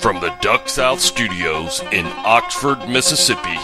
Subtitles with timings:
[0.00, 3.58] From the Duck South Studios in Oxford, Mississippi,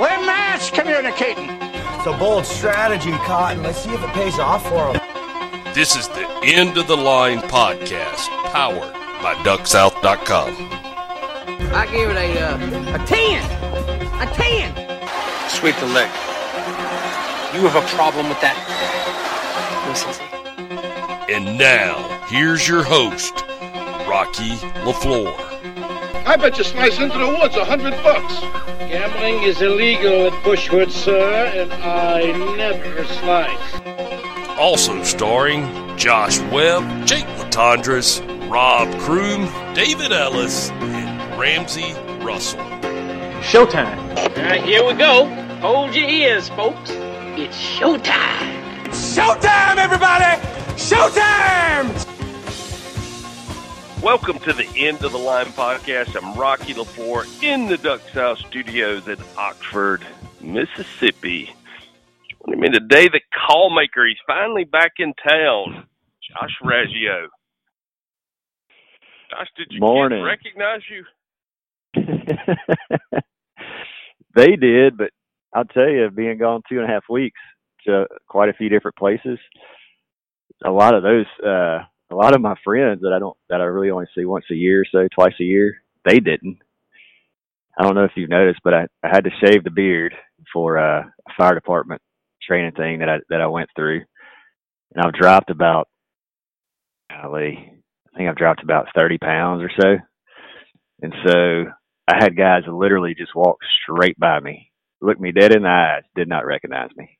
[0.00, 1.50] We're mass communicating.
[1.50, 3.62] It's a bold strategy, Cotton.
[3.62, 5.74] Let's see if it pays off for him.
[5.74, 10.56] this is the End of the Line podcast, powered by DuckSouth.com.
[11.74, 12.56] I give it a uh,
[13.02, 13.44] a ten,
[14.22, 14.72] a ten.
[15.50, 16.08] Sweep the leg.
[17.54, 18.56] You have a problem with that?
[19.86, 20.14] Listen.
[21.28, 23.44] And now, here's your host,
[24.08, 24.54] Rocky
[24.86, 25.34] LaFleur.
[26.26, 28.38] I bet you slice into the woods a hundred bucks.
[28.78, 32.22] Gambling is illegal at Bushwood, sir, and I
[32.56, 34.58] never slice.
[34.58, 41.94] Also starring Josh Webb, Jake Latondras, Rob Kroom, David Ellis, and Ramsey
[42.24, 42.60] Russell.
[43.40, 43.98] Showtime.
[44.16, 45.24] All right, here we go.
[45.60, 46.90] Hold your ears, folks.
[46.90, 48.86] It's showtime.
[48.90, 50.40] Showtime, everybody!
[50.76, 52.09] Showtime!
[54.02, 56.16] Welcome to the End of the Line podcast.
[56.16, 60.06] I'm Rocky LaFleur in the Duck South Studios in Oxford,
[60.40, 61.54] Mississippi.
[62.46, 64.06] Joining me today, the call maker.
[64.06, 65.86] He's finally back in town.
[66.30, 67.26] Josh Raggio.
[69.30, 70.22] Josh, did you Morning.
[70.22, 71.04] recognize you?
[74.34, 75.10] they did, but
[75.54, 77.38] I'll tell you, being gone two and a half weeks
[77.86, 79.38] to quite a few different places,
[80.64, 83.64] a lot of those, uh, a lot of my friends that I don't, that I
[83.64, 86.58] really only see once a year, or so twice a year, they didn't.
[87.78, 90.14] I don't know if you've noticed, but I, I had to shave the beard
[90.52, 92.02] for uh, a fire department
[92.42, 94.02] training thing that I that I went through,
[94.94, 95.88] and I've dropped about,
[97.10, 97.72] golly,
[98.14, 99.96] I think I've dropped about thirty pounds or so,
[101.02, 101.64] and so
[102.08, 106.02] I had guys literally just walk straight by me, look me dead in the eyes,
[106.16, 107.18] did not recognize me.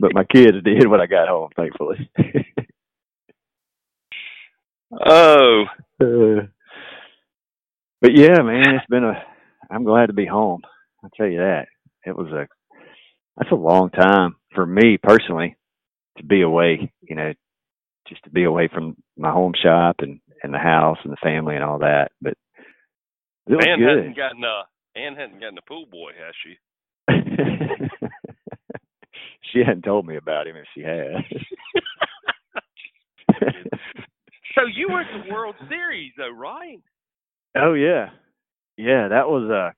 [0.00, 2.10] but my kids did when I got home, thankfully.
[5.06, 5.64] Oh,
[6.00, 6.46] Uh,
[8.00, 9.22] but yeah, man, it's been a.
[9.70, 10.62] I'm glad to be home.
[11.02, 11.66] I'll tell you that.
[12.04, 12.46] It was a.
[13.36, 15.56] That's a long time for me personally
[16.18, 16.92] to be away.
[17.02, 17.32] You know,
[18.08, 21.54] just to be away from my home shop and and the house and the family
[21.54, 22.10] and all that.
[22.20, 22.34] But
[23.48, 23.98] it was Ann good.
[23.98, 24.64] hasn't gotten uh
[24.98, 26.56] Ann hasn't gotten a pool boy, has she?
[29.52, 31.24] she hadn't told me about him if she had.
[34.54, 36.80] So you were at the World Series, though, right?
[37.56, 38.10] oh yeah.
[38.76, 39.70] Yeah, that was uh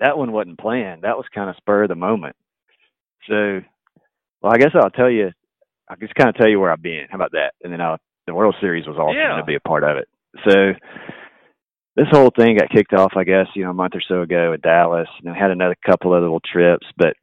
[0.00, 1.02] that one wasn't planned.
[1.02, 2.36] That was kind of spur of the moment.
[3.28, 3.60] So
[4.42, 5.30] well I guess I'll tell you
[5.88, 7.06] I'll just kind of tell you where I've been.
[7.10, 7.52] How about that?
[7.62, 9.30] And then I'll the World Series was also Yeah.
[9.30, 10.08] going to be a part of it.
[10.48, 10.72] So
[11.96, 14.52] this whole thing got kicked off, I guess, you know, a month or so ago
[14.52, 16.86] at Dallas, and I had another couple of little trips.
[16.96, 17.14] But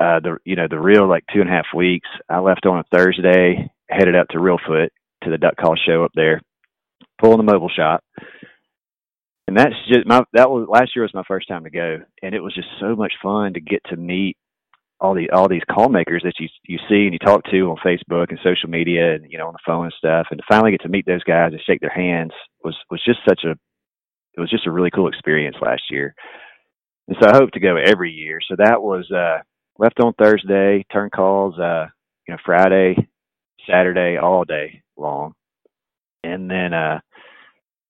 [0.00, 2.08] uh, the you know the real like two and a half weeks.
[2.28, 4.88] I left on a Thursday, headed up to Reelfoot
[5.24, 6.40] to the duck call show up there,
[7.18, 8.02] pulling the mobile shop,
[9.46, 12.34] and that's just my that was last year was my first time to go, and
[12.34, 14.36] it was just so much fun to get to meet
[15.00, 17.76] all the all these call makers that you you see and you talk to on
[17.84, 20.70] Facebook and social media and you know on the phone and stuff, and to finally
[20.70, 22.32] get to meet those guys and shake their hands
[22.62, 23.50] was was just such a
[24.36, 26.14] it was just a really cool experience last year.
[27.06, 28.40] And so I hope to go every year.
[28.48, 29.42] So that was uh
[29.78, 31.86] left on Thursday, turn calls uh
[32.26, 32.96] you know Friday,
[33.68, 35.34] Saturday, all day long.
[36.22, 37.00] And then uh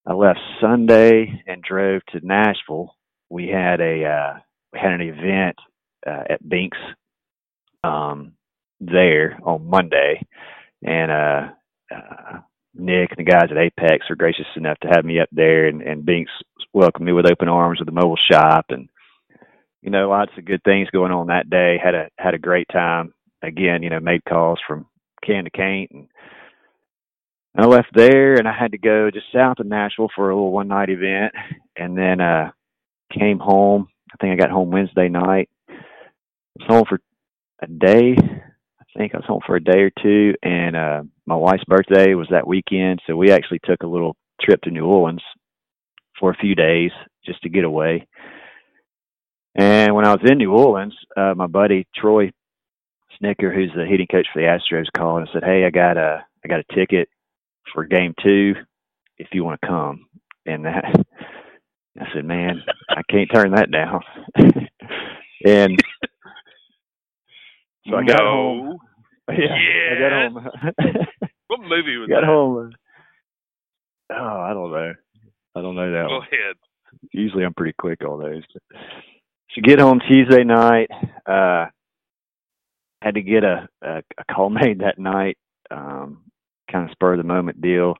[0.07, 2.95] I left Sunday and drove to Nashville.
[3.31, 4.39] We had a uh
[4.73, 5.57] we had an event
[6.07, 6.79] uh at Binks
[7.83, 8.33] um
[8.81, 10.27] there on Monday
[10.83, 11.49] and uh
[11.95, 12.39] uh
[12.75, 15.81] Nick and the guys at Apex were gracious enough to have me up there, and,
[15.81, 16.31] and Binks
[16.73, 18.89] welcomed me with open arms with the mobile shop, and
[19.81, 21.77] you know lots of good things going on that day.
[21.83, 23.15] had a had a great time.
[23.43, 24.87] Again, you know, made calls from
[25.23, 26.09] can to can't, and
[27.57, 30.51] I left there, and I had to go just south of Nashville for a little
[30.51, 31.33] one night event,
[31.77, 32.51] and then uh
[33.17, 33.89] came home.
[34.13, 35.49] I think I got home Wednesday night.
[35.69, 35.75] I
[36.59, 36.99] was home for
[37.63, 38.17] a day.
[38.19, 42.15] I think I was home for a day or two, and uh my wife's birthday
[42.15, 45.23] was that weekend, so we actually took a little trip to New Orleans
[46.19, 46.91] for a few days
[47.25, 48.07] just to get away.
[49.55, 52.33] And when I was in New Orleans, uh, my buddy Troy
[53.23, 56.25] Snitker, who's the hitting coach for the Astros, called and said, "Hey, I got a
[56.45, 57.09] I got a ticket
[57.73, 58.55] for Game Two,
[59.19, 60.07] if you want to come."
[60.47, 60.85] And that,
[62.01, 64.01] I said, "Man, I can't turn that down."
[65.47, 65.83] and
[67.89, 68.65] so I got home.
[68.71, 68.79] No.
[69.31, 71.07] Yeah, I got home.
[71.49, 72.27] What movie was got that?
[72.27, 72.73] home.
[74.11, 74.93] Oh, I don't know.
[75.57, 76.29] I don't know that Go one.
[76.31, 76.57] ahead.
[77.13, 78.43] Usually I'm pretty quick on those.
[79.55, 80.89] So get home Tuesday night.
[81.27, 81.67] Uh,
[83.03, 85.39] had to get a, a, a call made that night
[85.71, 86.34] because
[86.75, 87.95] kind of spur of the moment deal.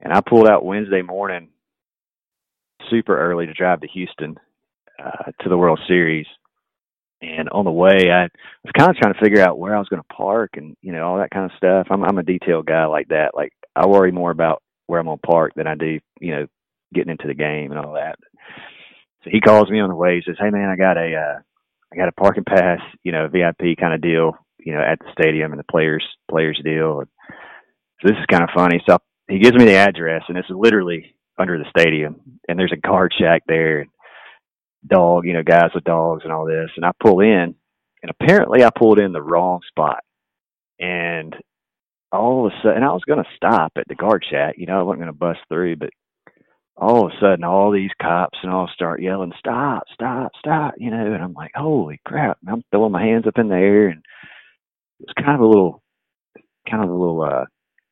[0.00, 1.48] And I pulled out Wednesday morning,
[2.90, 4.36] super early to drive to Houston
[5.02, 6.26] uh, to the World Series.
[7.22, 8.28] And on the way, I
[8.62, 10.92] was kind of trying to figure out where I was going to park and you
[10.92, 11.86] know all that kind of stuff.
[11.90, 13.30] I'm I'm a detail guy like that.
[13.34, 16.46] Like I worry more about where I'm going to park than I do you know
[16.92, 18.16] getting into the game and all that.
[19.24, 20.16] So he calls me on the way.
[20.16, 21.40] He says, "Hey man, I got a uh,
[21.92, 25.10] I got a parking pass, you know, VIP kind of deal, you know, at the
[25.18, 27.04] stadium and the players players deal."
[28.00, 28.82] So this is kind of funny.
[28.88, 28.98] So
[29.28, 33.12] he gives me the address, and it's literally under the stadium, and there's a guard
[33.18, 33.86] shack there,
[34.86, 36.70] dog, you know, guys with dogs and all this.
[36.76, 37.54] And I pull in,
[38.02, 40.00] and apparently I pulled in the wrong spot,
[40.78, 41.34] and
[42.12, 44.78] all of a sudden, I was going to stop at the guard shack, you know,
[44.78, 45.90] I wasn't going to bust through, but
[46.76, 50.90] all of a sudden all these cops and all start yelling, Stop, stop, stop, you
[50.90, 52.38] know, and I'm like, Holy crap.
[52.42, 54.02] And I'm throwing my hands up in the air and
[55.00, 55.82] it's kind of a little
[56.68, 57.44] kind of a little uh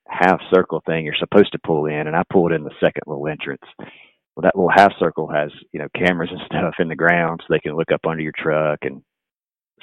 [0.09, 3.27] half circle thing you're supposed to pull in and I pulled in the second little
[3.29, 3.63] entrance.
[3.79, 7.47] Well that little half circle has, you know, cameras and stuff in the ground so
[7.51, 9.03] they can look up under your truck and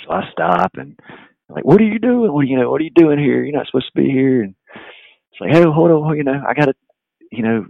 [0.06, 0.98] so I stop and
[1.50, 2.32] I'm like, What are you doing?
[2.32, 3.44] What you know, what are you doing here?
[3.44, 4.56] You're not supposed to be here and
[5.32, 6.74] it's like, Hey, hold on, you know, I gotta
[7.32, 7.66] you know,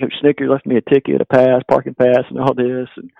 [0.00, 2.88] Coach Snitker left me a ticket, a pass, parking pass, and all this.
[2.96, 3.10] And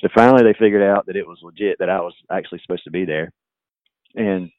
[0.00, 2.90] so finally, they figured out that it was legit that I was actually supposed to
[2.90, 3.32] be there.
[4.14, 4.50] And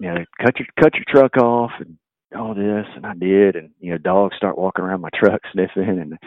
[0.00, 1.98] you know, cut your cut your truck off and
[2.36, 3.56] all this, and I did.
[3.56, 6.18] And you know, dogs start walking around my truck sniffing, and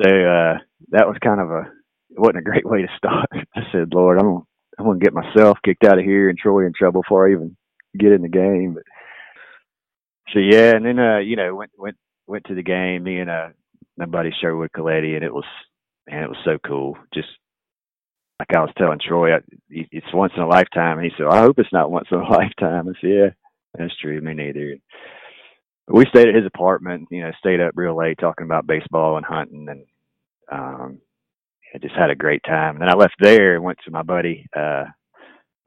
[0.00, 0.58] so uh
[0.90, 1.60] that was kind of a
[2.10, 3.28] it wasn't a great way to start.
[3.56, 4.44] I said, Lord, I'm gonna,
[4.78, 7.56] I'm gonna get myself kicked out of here and Troy in trouble before I even
[7.98, 8.74] get in the game.
[8.74, 8.84] But
[10.32, 11.96] so yeah, and then uh, you know, went went
[12.26, 13.48] went to the game, me and uh
[13.96, 15.44] my buddy Sherwood Coletti, and it was
[16.08, 16.96] man, it was so cool.
[17.14, 17.28] Just
[18.40, 21.40] like I was telling Troy, I, it's once in a lifetime, and he said, "I
[21.40, 23.28] hope it's not once in a lifetime." I said, "Yeah,
[23.74, 24.20] that's true.
[24.20, 24.76] Me neither."
[25.88, 29.26] We stayed at his apartment, you know, stayed up real late talking about baseball and
[29.26, 29.84] hunting, and
[30.50, 31.00] um,
[31.74, 32.76] I just had a great time.
[32.76, 34.84] And then I left there and went to my buddy, uh,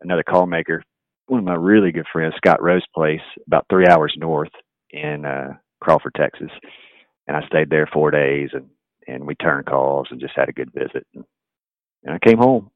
[0.02, 0.84] another call maker,
[1.28, 4.52] one of my really good friends, Scott Rose Place, about three hours north
[4.92, 6.52] in uh, Crawford, Texas,
[7.28, 8.70] and I stayed there four days and
[9.08, 11.06] and we turned calls and just had a good visit.
[11.14, 11.24] And,
[12.04, 12.72] and I came home.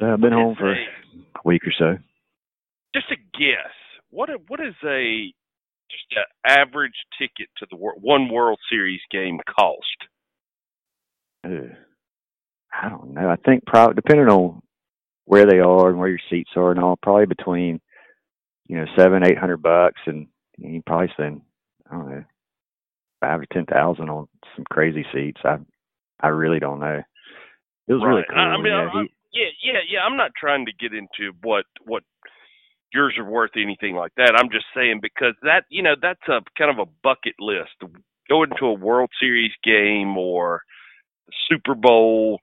[0.00, 0.76] So I've been home for a
[1.44, 2.13] week or so.
[2.94, 3.74] Just a guess.
[4.10, 5.32] What a, what is a
[5.90, 9.80] just an average ticket to the one World Series game cost?
[11.44, 13.28] I don't know.
[13.28, 14.62] I think probably depending on
[15.26, 17.80] where they are and where your seats are and all, probably between
[18.66, 21.42] you know seven, eight hundred bucks and you probably spend
[21.90, 22.24] I don't know
[23.20, 25.40] five or ten thousand on some crazy seats.
[25.44, 25.58] I
[26.20, 27.02] I really don't know.
[27.86, 28.10] It was right.
[28.10, 28.38] really cool.
[28.38, 28.98] I mean, yeah, he,
[29.32, 30.00] yeah, yeah, yeah.
[30.00, 32.02] I'm not trying to get into what what
[32.94, 34.34] yours are worth anything like that.
[34.36, 37.72] I'm just saying because that you know that's a kind of a bucket list.
[38.28, 40.62] Going to a World Series game or
[41.48, 42.38] Super Bowl.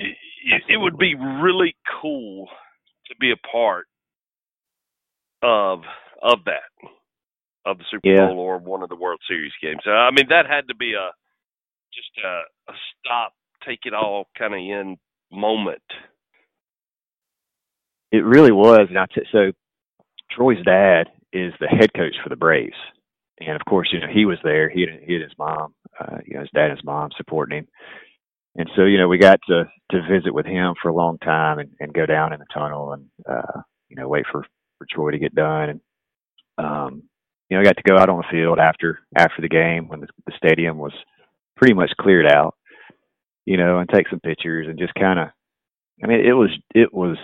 [0.00, 0.16] It,
[0.68, 2.48] it would be really cool
[3.06, 3.86] to be a part
[5.42, 5.80] of
[6.22, 6.90] of that
[7.66, 8.26] of the Super yeah.
[8.26, 9.82] Bowl or one of the World Series games.
[9.86, 11.10] Uh, I mean, that had to be a
[11.92, 13.32] just a, a stop,
[13.66, 14.96] take it all kind of in
[15.30, 15.82] moment.
[18.12, 19.52] It really was, and I t- so
[20.32, 22.76] Troy's dad is the head coach for the Braves,
[23.40, 24.68] and of course, you know he was there.
[24.68, 27.58] He had, he had his mom, uh, you know, his dad and his mom supporting
[27.58, 27.68] him,
[28.56, 31.58] and so you know we got to to visit with him for a long time
[31.58, 34.44] and, and go down in the tunnel and uh, you know wait for
[34.78, 35.80] for Troy to get done and
[36.58, 37.02] um
[37.50, 40.00] you know, I got to go out on the field after after the game when
[40.00, 40.92] the, the stadium was
[41.56, 42.54] pretty much cleared out,
[43.44, 45.28] you know, and take some pictures and just kind of.
[46.02, 47.18] I mean, it was it was.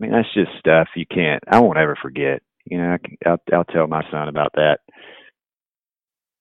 [0.00, 1.42] I mean, that's just stuff you can't.
[1.50, 2.42] I won't ever forget.
[2.64, 4.80] You know, I can, I'll, I'll tell my son about that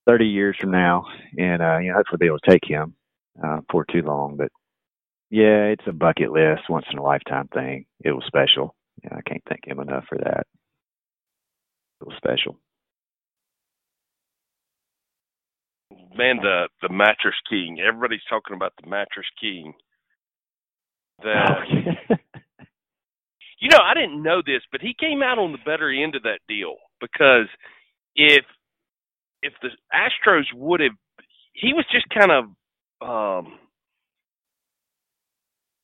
[0.07, 1.05] thirty years from now,
[1.37, 2.95] and uh, you know, hopefully be able to take him
[3.43, 4.37] uh, for too long.
[4.37, 4.49] But
[5.29, 7.85] yeah, it's a bucket list, once in a lifetime thing.
[8.03, 8.75] It was special.
[9.03, 10.47] Yeah, I can't thank him enough for that.
[12.01, 12.57] It was special.
[16.17, 17.79] man, the the mattress king.
[17.85, 19.73] Everybody's talking about the mattress king.
[21.23, 22.19] That
[23.65, 26.23] you know, I didn't know this, but he came out on the better end of
[26.23, 27.47] that deal because
[28.15, 28.45] if
[29.43, 30.93] if the Astros would have,
[31.53, 32.45] he was just kind of
[33.07, 33.59] um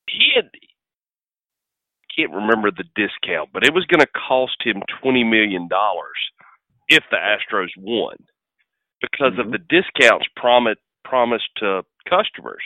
[0.08, 0.50] he had
[2.16, 6.18] can't remember the discount, but it was going to cost him twenty million dollars
[6.88, 8.16] if the Astros won
[9.02, 9.40] because Mm-hmm.
[9.40, 12.64] of the discounts promised promised to customers.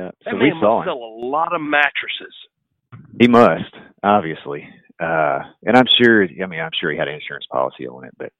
[0.00, 0.10] Yeah.
[0.24, 0.92] So we saw must him.
[0.92, 2.34] sell a lot of mattresses.
[3.20, 3.74] He must.
[4.02, 4.68] obviously.
[5.00, 8.14] Uh, and I'm sure, I mean, I'm sure he had an insurance policy on it,
[8.18, 8.32] but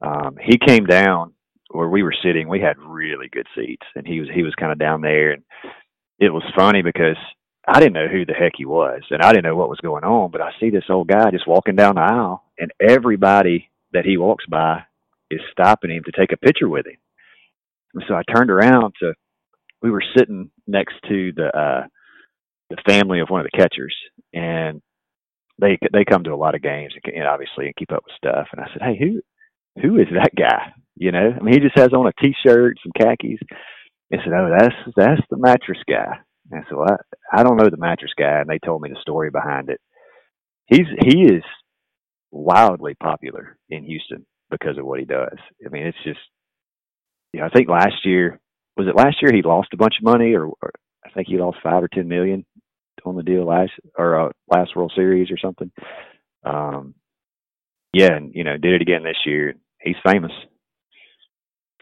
[0.00, 1.34] um, he came down
[1.70, 2.48] where we were sitting.
[2.48, 5.42] We had really good seats, and he was he was kind of down there, and
[6.18, 7.18] it was funny because
[7.68, 10.04] I didn't know who the heck he was, and I didn't know what was going
[10.04, 10.30] on.
[10.30, 14.16] But I see this old guy just walking down the aisle, and everybody that he
[14.16, 14.82] walks by
[15.30, 16.96] is stopping him to take a picture with him.
[17.94, 19.14] And so I turned around to,
[19.82, 21.86] we were sitting next to the uh,
[22.70, 23.94] the family of one of the catchers,
[24.32, 24.80] and
[25.60, 28.16] they they come to a lot of games and, and obviously and keep up with
[28.16, 28.46] stuff.
[28.52, 29.20] And I said, hey, who
[29.82, 30.72] who is that guy?
[30.96, 33.40] You know, I mean, he just has on a t-shirt, some khakis.
[34.10, 36.18] They said, oh, that's that's the mattress guy.
[36.50, 39.30] And I I, I don't know the mattress guy, and they told me the story
[39.30, 39.80] behind it.
[40.66, 41.42] He's he is
[42.30, 45.36] wildly popular in Houston because of what he does.
[45.64, 46.18] I mean, it's just,
[47.32, 48.39] you know, I think last year
[48.80, 50.72] was it last year he lost a bunch of money, or, or
[51.04, 52.44] I think he lost five or ten million
[53.04, 55.70] on the deal last or uh, last World Series or something.
[56.44, 56.94] Um,
[57.92, 59.54] yeah, and you know, did it again this year.
[59.80, 60.32] He's famous.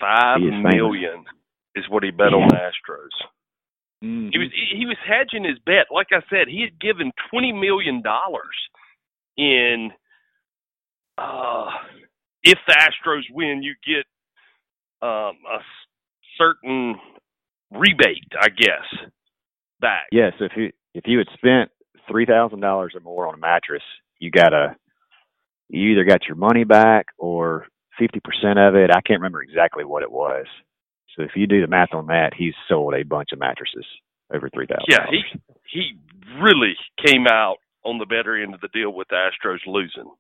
[0.00, 0.74] Five He is famous.
[0.74, 1.24] million
[1.74, 3.14] is what he bet on the Astros.
[4.04, 4.28] Mm-hmm.
[4.32, 5.86] He was he was hedging his bet.
[5.92, 8.56] Like I said, he had given twenty million dollars
[9.36, 9.90] in
[11.16, 11.66] uh
[12.44, 14.06] if the Astros win, you get
[15.02, 15.58] um a
[16.38, 16.96] certain
[17.70, 19.10] rebate, I guess,
[19.80, 20.06] back.
[20.12, 21.70] Yeah, so if you if you had spent
[22.08, 23.82] three thousand dollars or more on a mattress,
[24.18, 24.76] you got a
[25.68, 27.66] you either got your money back or
[27.98, 28.90] fifty percent of it.
[28.90, 30.46] I can't remember exactly what it was.
[31.16, 33.84] So if you do the math on that, he's sold a bunch of mattresses
[34.32, 34.86] over three thousand.
[34.88, 35.22] Yeah, he
[35.70, 35.98] he
[36.40, 40.10] really came out on the better end of the deal with the Astros losing.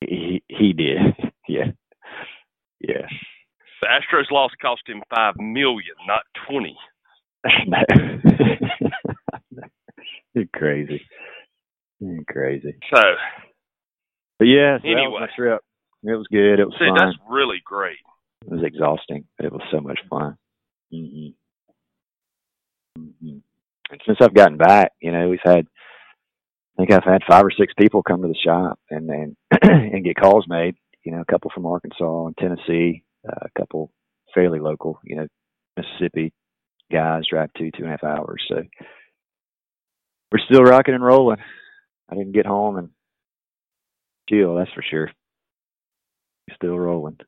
[0.00, 0.98] he he did.
[1.48, 1.72] yeah,
[2.80, 3.06] yeah.
[3.80, 6.76] The Astros loss cost him five million, not twenty.
[10.34, 11.02] You're crazy.
[12.00, 12.74] You're crazy.
[12.92, 13.00] So
[14.38, 15.20] But yeah, so that was Anyway.
[15.20, 15.60] my trip.
[16.02, 16.58] It was good.
[16.60, 16.96] It was see, fun.
[16.98, 17.96] that's really great.
[18.46, 20.36] It was exhausting, but it was so much fun.
[20.90, 21.28] hmm
[22.96, 23.38] hmm
[23.90, 27.52] And since I've gotten back, you know, we've had, I think I've had five or
[27.58, 30.74] six people come to the shop and then and get calls made.
[31.04, 33.92] You know, a couple from Arkansas and Tennessee, uh, a couple
[34.34, 35.00] fairly local.
[35.04, 35.26] You know,
[35.76, 36.32] Mississippi
[36.92, 38.44] guys drive two two and a half hours.
[38.48, 38.62] So
[40.32, 41.38] we're still rocking and rolling.
[42.10, 42.90] I didn't get home and
[44.28, 44.56] chill.
[44.56, 45.10] That's for sure.
[46.54, 47.18] Still rolling.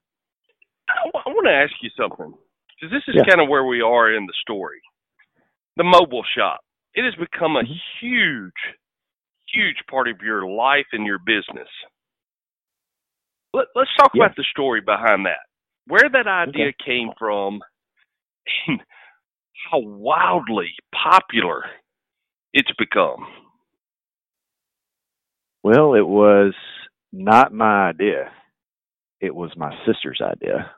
[0.89, 2.35] I, want to ask you something
[2.79, 3.25] because this is Yeah.
[3.29, 4.81] kind of where we are in the story.
[5.77, 6.61] The mobile shop.
[6.95, 7.81] It has become a Mhm.
[8.01, 8.77] huge,
[9.49, 11.69] huge part of your life and your business.
[13.53, 14.25] Let, let's talk Yeah.
[14.25, 15.41] about the story behind that.
[15.87, 16.77] Where that idea Okay.
[16.85, 17.61] came from,
[18.69, 18.81] and
[19.71, 21.65] how wildly popular
[22.53, 23.27] it's become.
[25.63, 26.55] Well, it was
[27.13, 28.31] not my idea.
[29.21, 30.71] It was my sister's idea.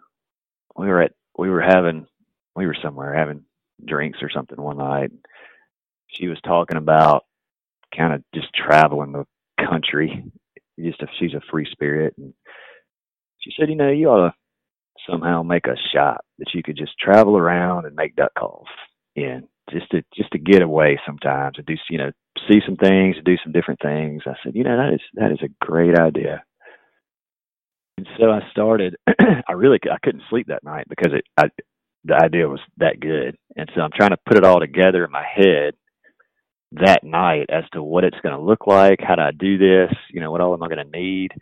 [0.77, 2.07] We were at we were having
[2.57, 3.45] we were somewhere having
[3.85, 5.11] drinks or something one night.
[6.09, 7.25] She was talking about
[7.97, 9.27] kind of just traveling the
[9.65, 10.25] country.
[10.79, 12.33] Just a, she's a free spirit, and
[13.41, 14.35] she said, you know, you ought to
[15.09, 18.67] somehow make a shop that you could just travel around and make duck calls
[19.15, 22.11] in, just to just to get away sometimes and do you know
[22.49, 24.23] see some things, do some different things.
[24.27, 26.43] I said, you know, that is that is a great idea.
[27.97, 28.97] And so I started.
[29.49, 31.51] I really I couldn't sleep that night because it I,
[32.05, 35.11] the idea was that good, and so I'm trying to put it all together in
[35.11, 35.75] my head
[36.73, 39.93] that night as to what it's going to look like, how do I do this,
[40.11, 41.33] you know, what all am I going to need.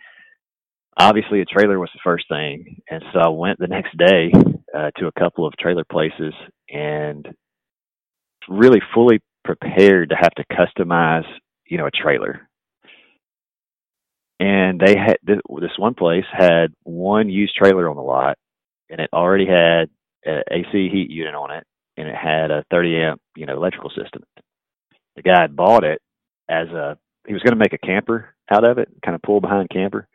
[0.99, 4.33] Obviously, a trailer was the first thing, and so I went the next day
[4.75, 6.33] uh, to a couple of trailer places
[6.71, 7.29] and
[8.49, 11.27] really fully prepared to have to customize,
[11.67, 12.49] you know, a trailer.
[14.41, 15.39] And they had this,
[15.79, 18.39] one place had one used trailer on the lot,
[18.91, 19.89] and it already had
[20.25, 21.65] an AC heat unit on it,
[21.97, 24.23] and it had a 30 amp, you know, electrical system.
[25.17, 26.01] The guy had bought it
[26.49, 29.41] as a he was going to make a camper out of it, kind of pull
[29.41, 30.07] behind camper.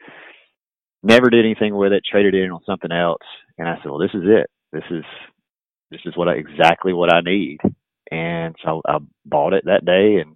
[1.04, 2.04] Never did anything with it.
[2.10, 3.24] Traded in on something else,
[3.58, 4.50] and I said, "Well, this is it.
[4.72, 5.04] This is
[5.90, 7.60] this is what I, exactly what I need."
[8.12, 10.36] And so I bought it that day, and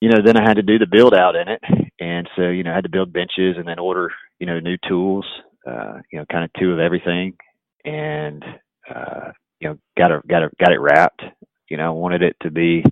[0.00, 1.62] you know, then I had to do the build out in it,
[2.00, 4.76] and so you know, I had to build benches and then order you know new
[4.88, 5.26] tools,
[5.66, 7.36] uh, you know, kind of two of everything,
[7.84, 8.44] and
[8.94, 11.22] uh, you know, got it got it got it wrapped.
[11.68, 12.84] You know, wanted it to be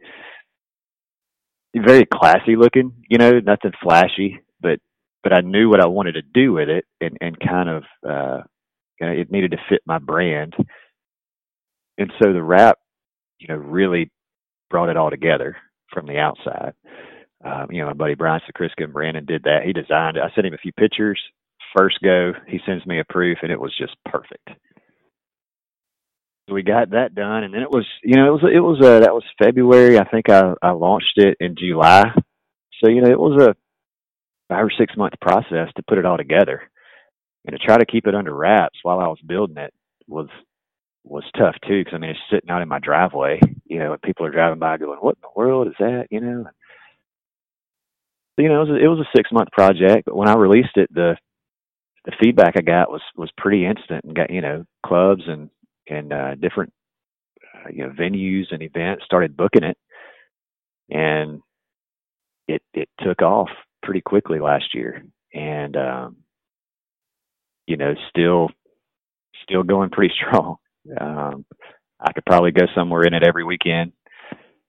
[1.77, 4.79] very classy looking, you know, nothing flashy, but
[5.25, 8.43] but I knew what I wanted to do with it, and and kind of uh,
[9.01, 10.55] it needed to fit my brand,
[11.99, 12.79] and so the wrap,
[13.39, 14.13] you know, really
[14.71, 15.57] brought it all together
[15.93, 16.75] from the outside.
[17.45, 19.63] Um, you know, my buddy Brian Sakriska and Brandon did that.
[19.65, 20.23] He designed it.
[20.23, 21.21] I sent him a few pictures.
[21.77, 24.49] First go, he sends me a proof, and it was just perfect.
[26.49, 28.79] So we got that done, and then it was, you know, it was it was
[28.83, 29.99] uh, that was February.
[29.99, 32.05] I think I I launched it in July.
[32.83, 33.57] So you know, it was a
[34.55, 36.63] five or six month process to put it all together,
[37.47, 39.75] and to try to keep it under wraps while I was building it
[40.07, 40.29] was
[41.05, 41.81] was tough too.
[41.81, 43.41] Because I mean, it's sitting out in my driveway.
[43.67, 46.21] You know, and people are driving by going, "What in the world is that?" You
[46.21, 46.47] know.
[48.39, 50.77] you know, it was a, it was a six month project, but when I released
[50.77, 51.17] it, the
[52.05, 55.51] the feedback I got was was pretty instant, and got you know clubs and
[55.89, 56.73] and uh, different
[57.55, 59.79] uh, you know venues and events started booking it,
[60.91, 61.41] and
[62.49, 63.51] it it took off
[63.85, 66.17] pretty quickly last year, and um,
[67.67, 68.49] you know still
[69.45, 70.57] still going pretty strong.
[71.01, 71.45] Um,
[72.01, 73.93] I could probably go somewhere in it every weekend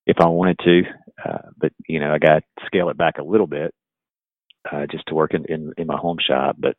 [0.06, 0.82] if I wanted to,
[1.26, 3.74] uh, but you know I got to scale it back a little bit
[4.72, 6.58] uh, just to work in, in in my home shop.
[6.60, 6.76] But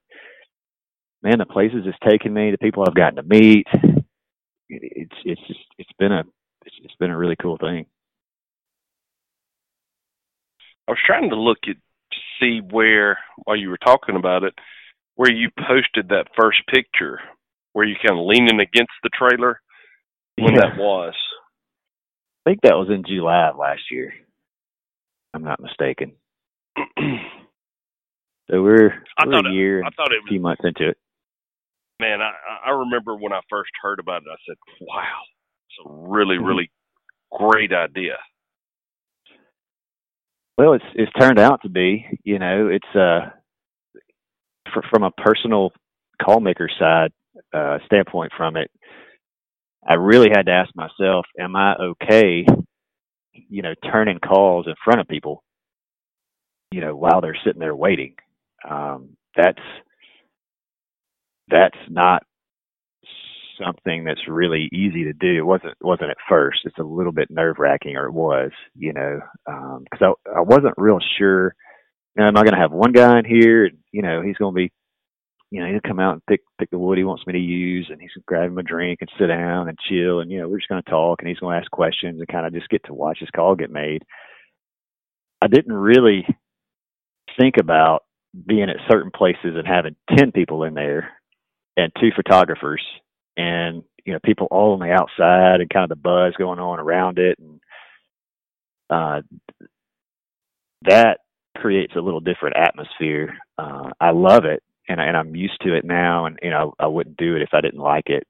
[1.23, 3.67] man, the places it's taken me, the people I've gotten to meet,
[4.69, 6.25] it's it's just it's been a
[6.65, 7.87] it's, it's been a really cool thing.
[10.89, 11.77] I was trying to look at
[12.41, 14.55] see where while you were talking about it,
[15.15, 17.21] where you posted that first picture,
[17.73, 19.61] where you kind of leaning against the trailer,
[20.37, 20.61] when Yeah.
[20.69, 21.15] that was.
[22.47, 24.13] I think that was in July of last year.
[25.35, 26.13] I'm not mistaken.
[28.49, 30.63] So we're, I we're thought a it- year, I thought it was, a few months
[30.65, 30.97] into it.
[32.01, 32.21] man.
[32.23, 32.31] I
[32.67, 35.19] I remember when I first heard about it, I said, "Wow,
[35.69, 36.71] it's a really really
[37.33, 38.19] great idea."
[40.59, 42.07] Well, it's it's turned out to be.
[42.25, 43.31] You know, it's uh
[44.73, 45.73] fr- from a personal
[46.23, 47.13] call maker side
[47.55, 48.71] uh, standpoint from it.
[49.89, 52.47] I really had to ask myself, am I okay?
[53.49, 55.43] You know, turning calls in front of people.
[56.73, 58.15] You know, while they're sitting there waiting.
[58.69, 59.61] Um, that's
[61.49, 62.23] that's not
[63.63, 65.37] something that's really easy to do.
[65.39, 66.61] It wasn't wasn't at first.
[66.65, 70.41] It's a little bit nerve wracking, or it was, you know, um, because I I
[70.41, 71.55] wasn't real sure.
[72.17, 73.67] You know, am I going to have one guy in here?
[73.67, 74.73] And, you know, he's going to be,
[75.51, 77.89] you know, he'll come out and pick pick the wood he wants me to use,
[77.91, 80.41] and he's going to grab him a drink and sit down and chill, and you
[80.41, 82.55] know, we're just going to talk, and he's going to ask questions and kind of
[82.55, 84.03] just get to watch his call get made.
[85.43, 86.27] I didn't really
[87.39, 88.05] think about
[88.47, 91.11] being at certain places and having 10 people in there
[91.77, 92.83] and two photographers
[93.37, 96.79] and you know people all on the outside and kind of the buzz going on
[96.79, 97.61] around it and
[98.91, 99.21] uh
[100.83, 101.19] that
[101.57, 103.37] creates a little different atmosphere.
[103.59, 106.87] Uh i love it and and i'm used to it now and you know i
[106.87, 108.25] wouldn't do it if i didn't like it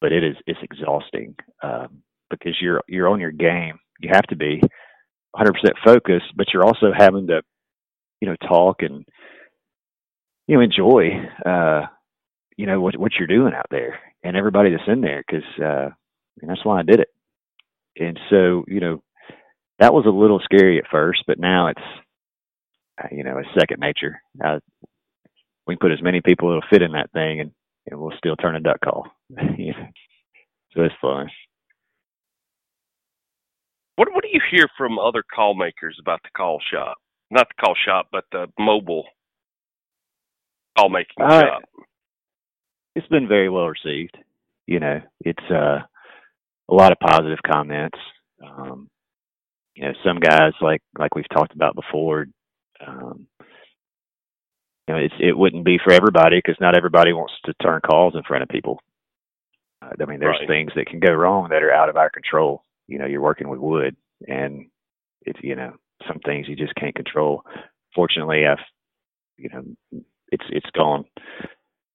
[0.00, 3.78] but it is it's exhausting um because you're you're on your game.
[4.00, 4.60] You have to be
[5.36, 5.52] 100%
[5.84, 7.42] focused but you're also having to
[8.20, 9.04] you know talk and
[10.46, 11.10] you know enjoy
[11.44, 11.86] uh
[12.56, 15.90] you know what what you're doing out there and everybody that's in there because uh
[16.42, 17.08] and that's why I did it
[17.98, 19.02] and so you know
[19.78, 21.82] that was a little scary at first but now it's
[23.02, 24.58] uh, you know it's second nature uh,
[25.66, 27.52] we can put as many people that'll fit in that thing and
[27.90, 29.06] and we'll still turn a duck call
[29.58, 29.88] you know
[30.74, 31.28] so it's fun
[33.96, 36.96] What what do you hear from other call makers about the call shop?
[37.30, 39.04] Not the call shop, but the mobile
[40.78, 41.62] call making Uh, shop.
[42.96, 44.18] It's been very well received.
[44.66, 45.80] You know, it's uh,
[46.70, 47.98] a lot of positive comments.
[48.44, 48.88] Um,
[49.76, 52.26] you know, some guys like like we've talked about before.
[52.86, 53.28] Um,
[54.88, 58.14] you know, it's it wouldn't be for everybody because not everybody wants to turn calls
[58.16, 58.80] in front of people.
[59.82, 60.48] Uh, I mean, there's Right.
[60.48, 62.62] things that can go wrong that are out of our control.
[62.88, 64.66] You know, you're working with wood, and
[65.22, 65.74] it's you know
[66.08, 67.44] some things you just can't control.
[67.94, 68.58] Fortunately, I've
[69.36, 71.04] you know it's it's gone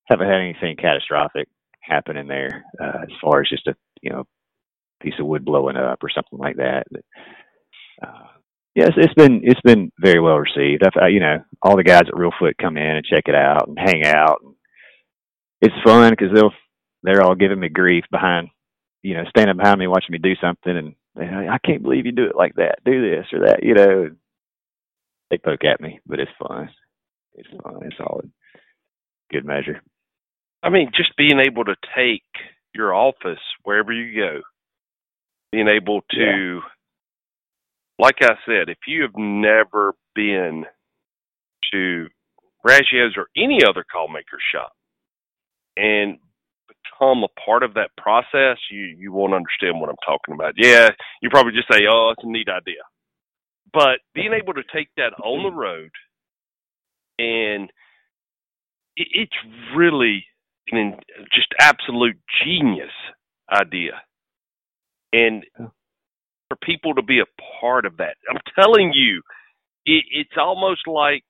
[0.06, 1.48] haven't had anything catastrophic
[1.82, 4.26] happen in there uh, as far as just a you know
[5.02, 6.84] piece of wood blowing up or something like that.
[6.92, 7.02] But,
[8.04, 8.28] uh,
[8.76, 10.84] yes, it's been it's been very well received.
[10.86, 13.68] I've, I, you know, all the guys at Reelfoot come in and check it out
[13.68, 14.40] and hang out.
[14.44, 14.56] And
[15.62, 16.54] it's fun because they'll
[17.04, 18.50] they're all giving me grief behind,
[19.02, 22.12] you know, standing behind me watching me do something, and they, I can't believe you
[22.12, 22.80] do it like that.
[22.86, 24.10] Do this or that, you know.
[25.30, 26.70] They poke at me, but it's fun.
[27.36, 27.80] It's fun.
[27.84, 28.32] It's in
[29.32, 29.82] good measure.
[30.64, 32.24] I mean, just being able to take
[32.74, 34.42] your office wherever you go,
[35.52, 36.62] being able to,
[38.00, 40.66] like I said, if you have never been
[41.74, 42.08] to
[42.66, 44.74] Raggio's or any other call maker shop
[45.78, 46.20] and
[46.68, 50.54] become a part of that process, you you won't understand what I'm talking about.
[50.58, 50.90] Yeah,
[51.22, 52.82] you probably just say, "Oh, it's a neat idea,"
[53.74, 55.90] but being able to take that on the road
[57.20, 57.72] and
[59.14, 60.26] it's really
[60.72, 60.96] an
[61.34, 62.92] just absolute genius
[63.52, 64.02] idea.
[65.14, 69.22] And for people to be a part of that, I'm telling you,
[69.86, 71.24] it, it's almost like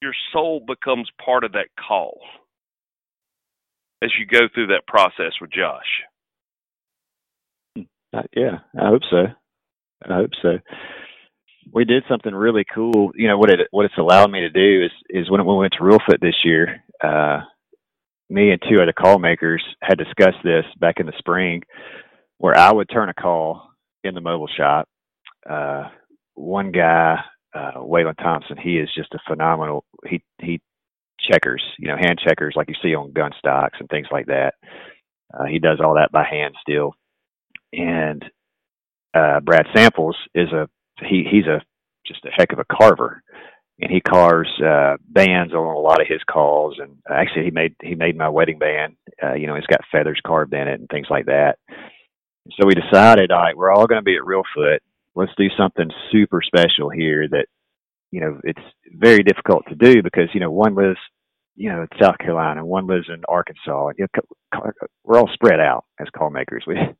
[0.00, 2.18] your soul becomes part of that call
[4.02, 6.02] as you go through that process with Josh.
[8.14, 9.24] Uh, yeah, I hope so.
[10.08, 10.58] I hope so.
[11.70, 13.12] We did something really cool.
[13.14, 15.74] You know what it what it's allowed me to do is is when we went
[15.74, 16.82] to Reelfoot this year.
[17.02, 17.40] Uh,
[18.30, 21.62] me and two other call makers had discussed this back in the spring,
[22.38, 23.68] where I would turn a call
[24.02, 24.88] in the mobile shop.
[25.48, 25.88] Uh,
[26.34, 27.16] one guy,
[27.54, 29.84] uh, Waylon Thompson, he is just a phenomenal.
[30.06, 30.60] He he
[31.30, 34.54] checkers, you know, hand checkers like you see on gun stocks and things like that.
[35.32, 36.94] Uh, he does all that by hand still.
[37.72, 38.24] And
[39.14, 40.68] uh, Brad Samples is a
[41.04, 41.60] he he's a
[42.06, 43.22] just a heck of a carver,
[43.80, 46.76] and he carves uh, bands on a lot of his calls.
[46.78, 48.96] And actually, he made he made my wedding band.
[49.22, 51.56] Uh, you know, it's got feathers carved in it and things like that.
[52.58, 54.82] So we decided, all right, we're all going to be at Real Foot.
[55.14, 57.46] Let's do something super special here that
[58.10, 58.60] you know it's
[58.90, 60.98] very difficult to do because you know one lives
[61.54, 64.70] you know in South Carolina, and one lives in Arkansas, and you know,
[65.04, 66.64] we're all spread out as call makers.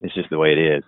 [0.00, 0.84] We it's just the way it is.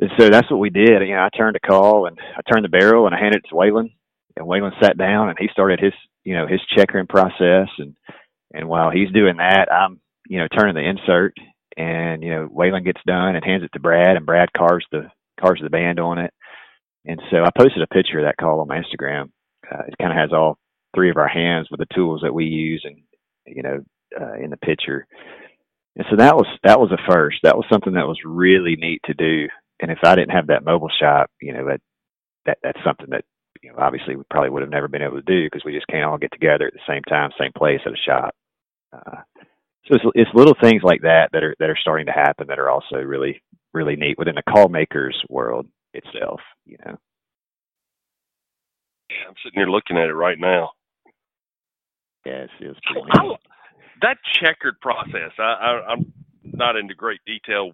[0.00, 1.02] And so that's what we did.
[1.06, 3.48] You know, I turned a call and I turned the barrel and I handed it
[3.50, 3.92] to Waylon,
[4.36, 5.92] and Waylon sat down and he started his
[6.24, 7.96] you know his checkering process and
[8.52, 11.34] and while he's doing that, I'm you know turning the insert
[11.76, 15.10] and you know Waylon gets done and hands it to Brad and Brad carves the
[15.40, 16.32] carves the band on it
[17.06, 19.30] and so I posted a picture of that call on my Instagram.
[19.70, 20.58] Uh, it kind of has all
[20.94, 22.98] three of our hands with the tools that we use, and
[23.46, 23.80] you know,
[24.20, 25.06] uh, in the picture.
[25.96, 27.38] And so that was that was a first.
[27.42, 29.48] That was something that was really neat to do.
[29.80, 31.80] And if I didn't have that mobile shop, you know, that
[32.46, 33.24] that that's something that
[33.62, 35.86] you know obviously we probably would have never been able to do because we just
[35.86, 38.34] can't all get together at the same time, same place at a shop.
[38.92, 39.22] Uh,
[39.86, 42.58] so it's, it's little things like that that are that are starting to happen that
[42.58, 46.96] are also really really neat within the call makers world itself, you know.
[49.10, 50.70] Yeah, I'm sitting here looking at it right now.
[52.24, 53.34] Yes, it's pretty I,
[54.02, 55.32] that checkered process.
[55.38, 56.12] I, I, I'm
[56.44, 57.72] not into great detail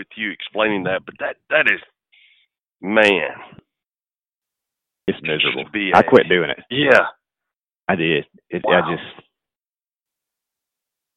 [0.00, 1.80] with you explaining that, but that that is
[2.80, 3.36] man.
[5.06, 5.64] It's miserable.
[5.94, 6.60] I quit doing it.
[6.70, 7.04] Yeah,
[7.88, 8.24] I did.
[8.48, 8.82] It, wow.
[8.82, 9.26] I just,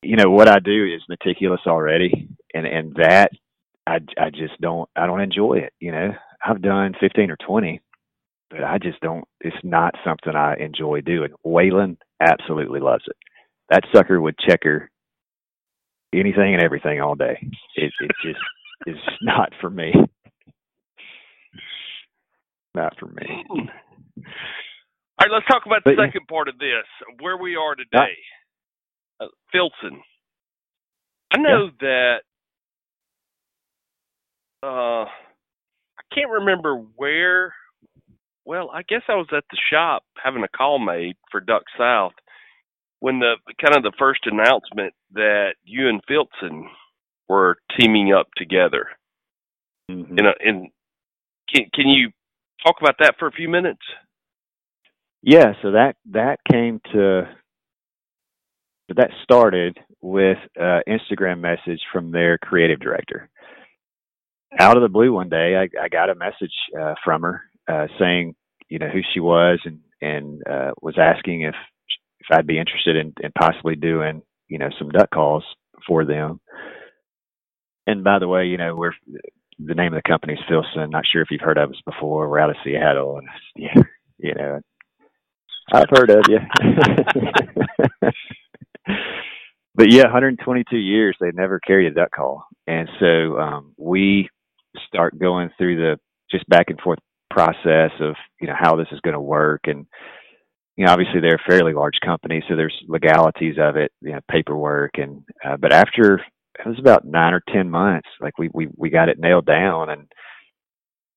[0.02, 3.30] you know, what I do is meticulous already, and and that
[3.88, 5.74] I I just don't I don't enjoy it.
[5.80, 6.10] You know,
[6.46, 7.82] I've done fifteen or twenty,
[8.50, 9.26] but I just don't.
[9.40, 11.32] It's not something I enjoy doing.
[11.46, 13.16] Waylon absolutely loves it.
[13.70, 14.90] That sucker would checker
[16.14, 17.38] anything and everything all day.
[17.76, 18.40] It it just
[18.88, 19.94] is not for me.
[22.76, 23.44] Not for me.
[23.50, 26.86] All right, let's talk about the but, second part of this.
[27.20, 28.18] Where we are today,
[29.22, 30.02] uh, Filson.
[31.32, 31.88] I know yeah.
[34.62, 37.54] that uh, I can't remember where.
[38.46, 42.12] Well, I guess I was at the shop having a call made for Duck South
[43.00, 46.70] when the kind of the first announcement that you and Filson
[47.34, 48.88] were teaming up together.
[49.92, 50.18] Mm-hmm.
[50.18, 50.68] And, and
[51.54, 52.12] can can you
[52.66, 53.82] talk about that for a few minutes?
[55.22, 57.24] Yeah, so that that came to
[58.96, 63.30] that started with an Instagram message from their creative director
[64.60, 67.88] out of the blue one day, I, I got a message uh, from her uh,
[68.00, 68.36] saying,
[68.70, 71.56] you know, who she was and and uh, was asking if
[72.20, 75.44] if I'd be interested in, in possibly doing, you know, some duck calls
[75.88, 76.40] for them.
[77.88, 78.94] And by the way, you know, we're
[79.60, 80.90] the name of the company is Filson.
[80.90, 82.30] Not sure if you've heard of us before.
[82.30, 83.84] We're out of Seattle, and yeah,
[84.18, 84.60] you know,
[85.72, 86.40] I've heard of you.
[89.76, 94.30] but yeah, 122 years they've never carried a duck call, and so um, we
[94.88, 96.00] start going through the
[96.32, 99.88] just back and forth process of you know how this is going to work and
[100.78, 104.20] you know obviously they're a fairly large company so there's legalities of it you know
[104.30, 106.22] paperwork and uh, but after
[106.60, 109.90] it was about nine or ten months like we we we got it nailed down
[109.90, 110.12] and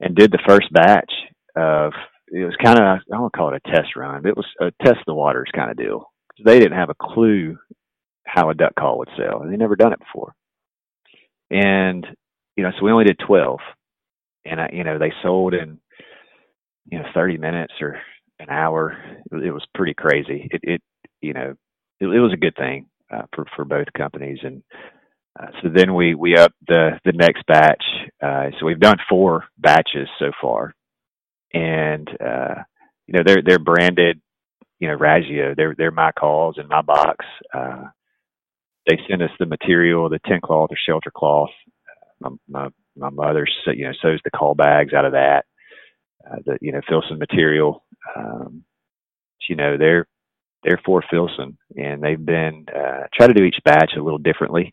[0.00, 1.12] and did the first batch
[1.56, 1.92] of
[2.28, 4.72] it was kind of I don't call it a test run but it was a
[4.84, 6.10] test of the waters kind of deal
[6.44, 7.56] they didn't have a clue
[8.26, 10.34] how a duck call would sell they never done it before
[11.50, 12.06] and
[12.56, 13.60] you know, so we only did 12
[14.46, 15.78] and I, you know, they sold in,
[16.90, 18.00] you know, 30 minutes or
[18.38, 18.96] an hour.
[19.32, 20.48] It was pretty crazy.
[20.50, 20.82] It, it,
[21.20, 21.54] you know,
[22.00, 24.38] it, it was a good thing uh, for, for both companies.
[24.42, 24.62] And,
[25.38, 27.84] Uh, so then we we up the the next batch.
[28.22, 30.74] Uh, so we've done four batches so far,
[31.52, 32.62] and uh,
[33.06, 34.20] you know they're they're branded,
[34.78, 35.54] you know Raggio.
[35.56, 37.24] They're they're my calls in my box.
[37.52, 37.84] Uh,
[38.86, 41.50] they send us the material, the tent cloth or shelter cloth.
[42.20, 45.44] My my, my mother, you know, sews the call bags out of that.
[46.24, 47.84] Uh, the you know Filson material.
[48.16, 48.64] Um,
[49.48, 50.06] you know they're
[50.64, 54.72] they're for Filson, and they've been uh, try to do each batch a little differently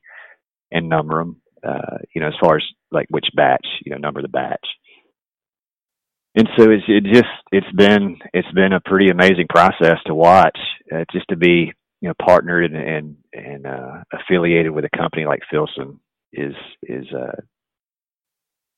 [0.73, 1.41] and number them.
[1.65, 4.65] Uh, you know, as far as like which batch, you know, number the batch.
[6.35, 10.57] And so it's it just it's been it's been a pretty amazing process to watch,
[10.93, 15.25] uh, just to be you know partnered and and, and uh, affiliated with a company
[15.25, 15.99] like Filson
[16.33, 17.39] is is uh,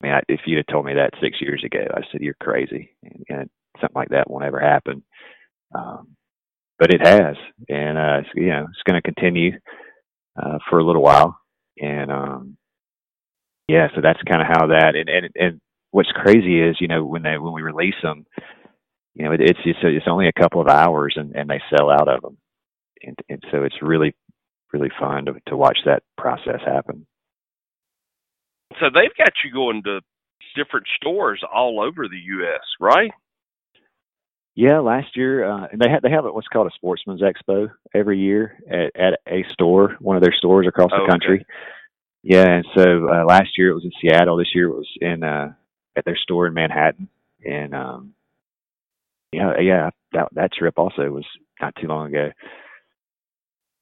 [0.04, 2.36] I mean, I, if you had told me that six years ago, I said you're
[2.40, 3.50] crazy, and, and
[3.82, 5.02] something like that won't ever happen.
[5.74, 6.16] Um,
[6.78, 7.36] but it has,
[7.70, 9.54] and uh, it's, you know, it's going to continue
[10.36, 11.40] uh, for a little while
[11.78, 12.58] and um
[13.68, 15.62] yeah so that's kind of how that and and and
[15.92, 18.26] what's crazy is you know when they when we release them
[19.14, 21.90] you know it, it's it's it's only a couple of hours and and they sell
[21.90, 22.38] out of them
[23.04, 24.14] and and so it's really
[24.74, 27.06] really fun to to watch that process happen.
[28.80, 30.02] So they've got you going to
[30.56, 33.12] different stores all over the US right
[34.56, 38.58] yeah, last year uh, they have they have what's called a Sportsman's Expo every year
[38.70, 41.42] at, at a store, one of their stores across the oh, country.
[41.42, 41.46] Okay.
[42.24, 44.38] Yeah, and so uh, last year it was in Seattle.
[44.38, 45.54] This year it was in uh,
[45.96, 47.10] at their store in Manhattan,
[47.44, 48.14] and um,
[49.34, 51.26] yeah, yeah, that that trip also was
[51.62, 52.32] not too long ago.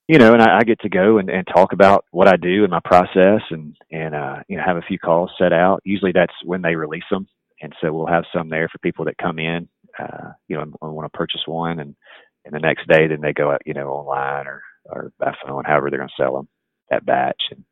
[0.08, 2.64] You know, and I, I get to go and, and talk about what I do
[2.64, 5.82] and my process, and and uh, you know have a few calls set out.
[5.86, 7.28] Usually that's when they release them,
[7.62, 11.12] and so we'll have some there for people that come in uh, you know, want
[11.12, 11.96] to purchase one, and
[12.46, 15.64] and the next day then they go out, you know, online or or by phone,
[15.66, 16.48] however they're going to sell them
[16.90, 17.42] that batch.
[17.52, 17.64] And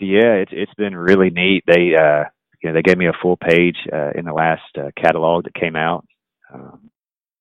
[0.00, 1.64] yeah, it's it's been really neat.
[1.66, 2.24] They uh,
[2.62, 5.54] you know, they gave me a full page uh, in the last uh, catalog that
[5.54, 6.06] came out,
[6.52, 6.90] um,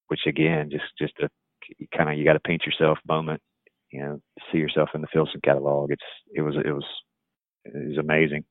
[0.08, 1.30] which again, just just a
[1.96, 3.42] kind of you got to paint yourself moment,
[3.92, 5.92] you know, see yourself in the Filson catalog.
[5.92, 6.02] It's
[6.34, 6.86] it was it was
[7.66, 8.46] it was amazing.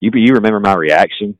[0.00, 1.38] You you remember my reaction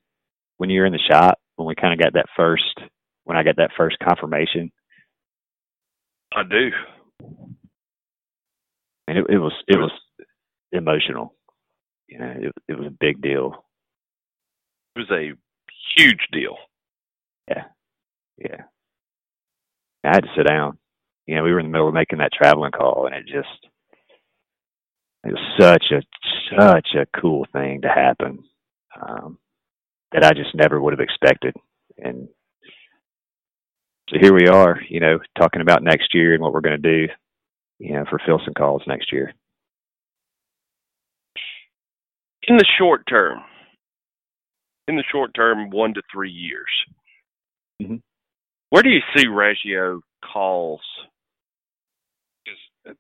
[0.59, 2.81] when you were in the shop when we kind of got that first
[3.25, 4.71] when I got that first confirmation.
[6.35, 6.71] I do.
[9.07, 9.93] And it, it was it was
[10.73, 11.35] emotional.
[12.09, 13.65] You know, it it was a big deal.
[14.97, 15.33] It was a
[15.97, 16.57] huge deal.
[17.49, 17.65] Yeah.
[18.39, 18.63] Yeah.
[20.05, 20.79] I had to sit down.
[21.27, 23.49] You know, we were in the middle of making that traveling call and it just
[25.25, 26.03] it was such a
[26.59, 28.45] such a cool thing to happen.
[29.01, 29.39] Um
[30.15, 31.55] that I just never would have expected.
[31.99, 32.29] And
[34.09, 37.07] so here we are, you know, talking about next year and what we're going to
[37.07, 37.13] do,
[37.81, 39.35] you know, for Filson calls next year.
[42.47, 43.41] In the short term,
[44.87, 46.71] in the short term, one to three years,
[47.83, 47.97] mm-hmm.
[48.71, 50.01] where do you see Raggio
[50.33, 50.83] calls?
[52.45, 52.97] Because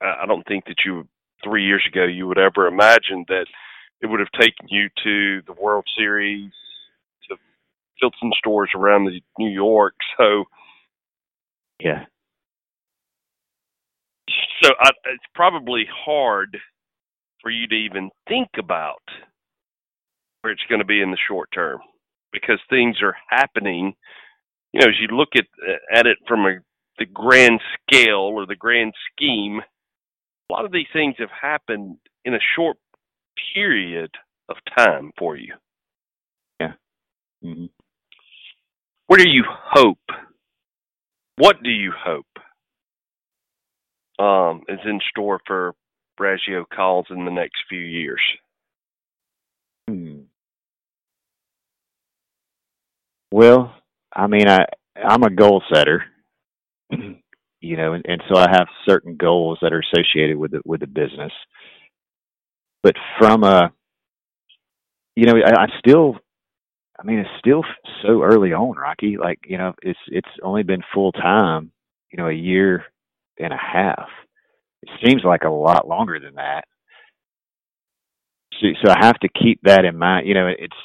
[0.00, 1.06] I don't think that you
[1.44, 3.46] three years ago you would ever imagine that
[4.00, 6.52] it would have taken you to the World Series,
[7.28, 7.36] to
[8.00, 9.94] Filson stores around the New York.
[10.18, 10.44] So,
[11.80, 12.04] yeah.
[14.62, 16.56] So I, it's probably hard
[17.42, 19.02] for you to even think about
[20.40, 21.80] where it's going to be in the short term
[22.32, 23.94] because things are happening.
[24.72, 25.46] You know, as you look at
[25.94, 26.58] at it from a
[26.98, 29.60] the grand scale or the grand scheme,
[30.48, 32.76] a lot of these things have happened in a short
[33.54, 34.10] period
[34.48, 35.54] of time for you.
[36.60, 36.72] Yeah.
[37.44, 37.66] Mm-hmm.
[39.06, 39.98] What do you hope?
[41.36, 42.26] What do you hope
[44.18, 45.74] um, is in store for
[46.18, 48.20] Raggio calls in the next few years?
[49.88, 50.20] Hmm.
[53.30, 53.74] Well,
[54.14, 54.64] I mean, I
[54.96, 56.04] I'm a goal setter,
[56.90, 60.80] you know, and, and so I have certain goals that are associated with the with
[60.80, 61.32] the business
[62.86, 63.72] but from a
[65.16, 66.14] you know I, I still
[66.96, 67.64] I mean it's still
[68.02, 69.16] so early on, Rocky.
[69.20, 71.72] Like you know it's it's only been full time,
[72.12, 72.84] you know, a year
[73.40, 74.08] and a half.
[74.82, 76.66] It seems like a lot longer than that.
[78.60, 80.28] So, so I have to keep that in mind.
[80.28, 80.76] You know, it's.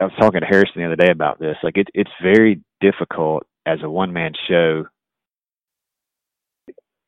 [0.00, 1.56] I was talking to Harrison the other day about this.
[1.62, 4.86] Like it, it's very difficult as a one man show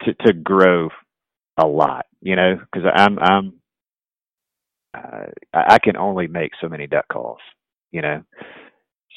[0.03, 0.91] to to grow
[1.57, 2.05] a lot.
[2.21, 3.59] You know, because I'm I'm
[4.95, 7.41] uh, I can only make so many duck calls,
[7.91, 8.23] you know.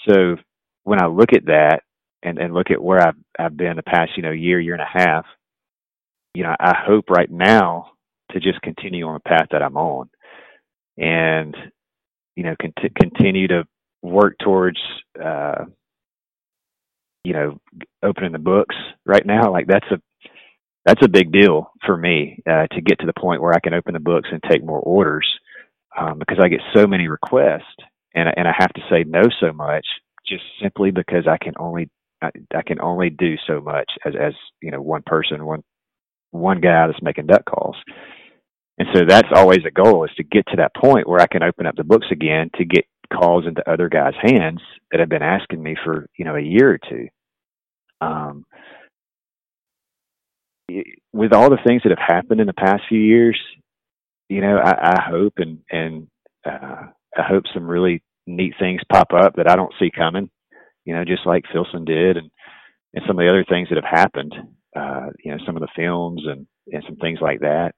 [0.07, 0.35] So
[0.83, 1.81] when I look at that
[2.23, 4.81] and and look at where I've I've been the past you know year year and
[4.83, 5.25] a half,
[6.33, 7.91] you know, I hope right now
[8.31, 10.09] to just continue on the path that I'm on,
[10.97, 11.55] and
[12.35, 13.65] you know, cont- continue to
[14.01, 14.79] work towards,
[15.23, 15.65] uh,
[17.23, 17.59] you know,
[18.01, 19.51] opening the books right now.
[19.51, 20.01] Like that's a
[20.85, 23.73] that's a big deal for me uh, to get to the point where I can
[23.73, 25.27] open the books and take more orders
[25.97, 27.75] um, because I get so many requests
[28.13, 29.85] and and I have to say no so much
[30.27, 31.89] just simply because I can only
[32.21, 35.63] I, I can only do so much as as you know one person one
[36.31, 37.75] one guy that's making duck calls.
[38.77, 41.43] And so that's always a goal is to get to that point where I can
[41.43, 45.21] open up the books again to get calls into other guys' hands that have been
[45.21, 47.07] asking me for, you know, a year or two.
[47.99, 48.45] Um,
[51.13, 53.37] with all the things that have happened in the past few years,
[54.31, 56.07] you know, I, I hope and and
[56.45, 60.29] uh, I hope some really neat things pop up that I don't see coming.
[60.85, 62.31] You know, just like Filson did, and
[62.93, 64.33] and some of the other things that have happened.
[64.73, 67.73] Uh, you know, some of the films and and some things like that.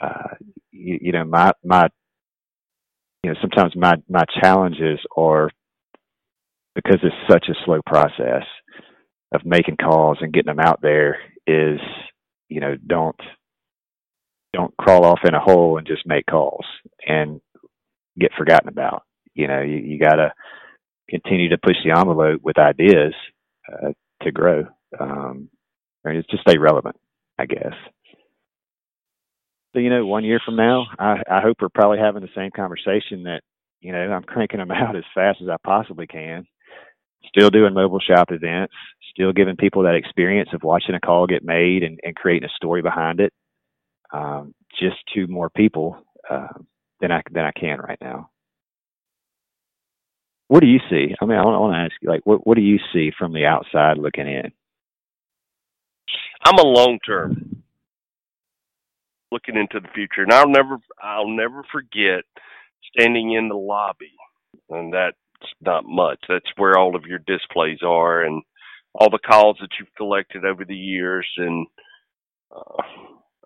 [0.00, 0.36] Uh,
[0.70, 1.88] you, you know, my my
[3.22, 5.50] you know sometimes my my challenges are
[6.74, 8.44] because it's such a slow process
[9.34, 11.78] of making calls and getting them out there is
[12.48, 13.20] you know don't
[14.52, 16.64] don't crawl off in a hole and just make calls
[17.06, 17.40] and
[18.18, 19.02] get forgotten about.
[19.34, 20.32] You know you, you got to
[21.08, 23.14] continue to push the envelope with ideas
[23.70, 24.64] uh, to grow
[24.98, 25.48] um
[26.04, 26.96] or just stay relevant
[27.38, 27.74] i guess.
[29.72, 32.50] So you know one year from now i i hope we're probably having the same
[32.50, 33.40] conversation that
[33.80, 36.46] you know i'm cranking them out as fast as i possibly can.
[37.26, 38.74] Still doing mobile shop events
[39.10, 42.52] still giving people that experience of watching a call get made and, and creating a
[42.56, 43.32] story behind it
[44.12, 45.96] um, just to more people
[46.28, 46.48] uh,
[47.00, 48.30] than I than I can right now.
[50.48, 51.14] What do you see?
[51.20, 53.44] I mean, I want to ask you, like, what what do you see from the
[53.44, 54.50] outside looking in?
[56.44, 57.62] I'm a long term
[59.30, 62.24] looking into the future, and I'll never I'll never forget
[62.92, 64.12] standing in the lobby,
[64.70, 65.16] and that's
[65.60, 66.18] not much.
[66.28, 68.42] That's where all of your displays are, and
[68.94, 71.28] all the calls that you've collected over the years.
[71.36, 71.66] And
[72.54, 72.82] uh,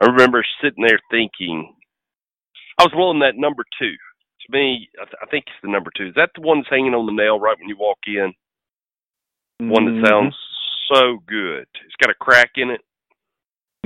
[0.00, 1.74] I remember sitting there thinking,
[2.78, 3.92] I was rolling that number two.
[3.92, 6.08] To me, I, th- I think it's the number two.
[6.08, 8.32] Is that the one that's hanging on the nail right when you walk in?
[9.60, 9.70] Mm-hmm.
[9.70, 10.36] One that sounds
[10.92, 11.66] so good.
[11.84, 12.80] It's got a crack in it.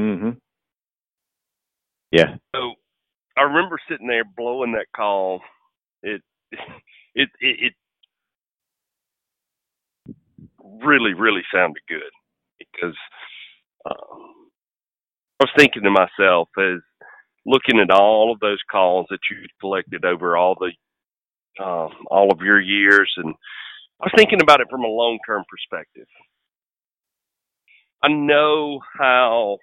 [0.00, 0.30] Mm-hmm.
[2.12, 2.36] Yeah.
[2.54, 2.72] So
[3.36, 5.42] I remember sitting there blowing that call.
[6.02, 6.22] It
[7.14, 7.74] it it, it
[10.82, 12.12] really really sounded good
[12.58, 12.96] because
[13.84, 14.45] um,
[15.40, 16.80] I was thinking to myself as
[17.44, 20.72] looking at all of those calls that you collected over all the
[21.62, 23.34] um, all of your years, and
[24.00, 26.06] I was thinking about it from a long term perspective.
[28.02, 29.58] I know how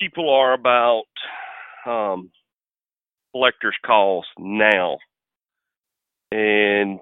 [0.00, 1.04] people are about
[1.86, 2.30] um,
[3.32, 4.98] collectors' calls now,
[6.32, 6.98] and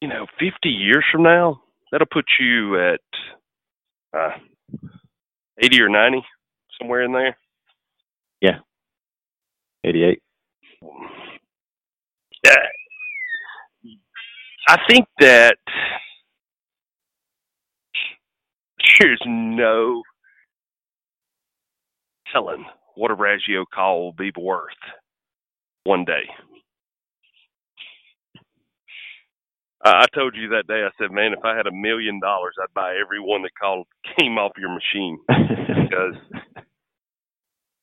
[0.00, 3.00] you know, 50 years from now, that'll put you at
[4.16, 4.30] uh,
[5.58, 6.22] 80 or 90,
[6.78, 7.36] somewhere in there.
[8.40, 8.58] Yeah.
[9.84, 10.22] 88.
[12.44, 12.54] Yeah.
[14.68, 15.56] I think that
[18.98, 20.02] there's no
[22.32, 24.72] telling what a Raggio call will be worth
[25.84, 26.28] one day.
[29.84, 30.82] I told you that day.
[30.84, 33.86] I said, "Man, if I had a million dollars, I'd buy every one that called
[34.18, 36.16] came off your machine because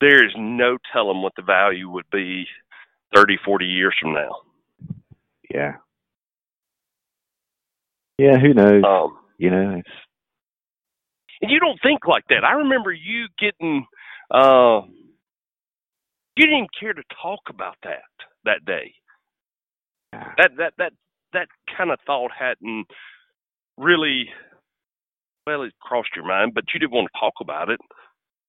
[0.02, 2.46] there is no telling what the value would be
[3.16, 4.32] 30, 40 years from now."
[5.50, 5.76] Yeah.
[8.18, 8.84] Yeah, who knows?
[8.84, 9.90] Um, you know, it's
[11.42, 12.44] and you don't think like that.
[12.44, 13.86] I remember you getting
[14.32, 14.82] uh
[16.38, 18.04] you didn't care to talk about that
[18.46, 18.94] that day.
[20.14, 20.94] That that that
[21.34, 22.88] that kind of thought hadn't
[23.78, 24.30] really
[25.48, 27.80] well it crossed your mind, but you didn't want to talk about it.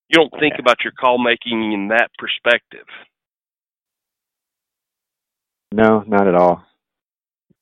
[0.08, 2.86] You don't think about your call making in that perspective.
[5.72, 6.62] No, not at all.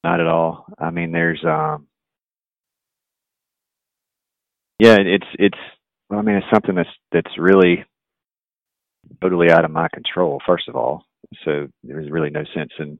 [0.04, 0.66] Not at all.
[0.78, 1.88] I mean, there's um
[4.78, 5.58] yeah, it's it's
[6.10, 7.84] well, I mean, it's something that's that's really
[9.22, 11.04] totally out of my control first of all.
[11.44, 12.98] So there's really no sense in